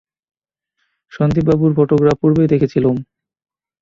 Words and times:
সন্দীপবাবুর 1.11 1.71
photograph 1.77 2.17
পূর্বেই 2.21 2.51
দেখেছিলুম। 2.53 2.95